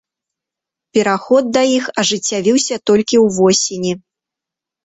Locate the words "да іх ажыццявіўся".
1.57-2.75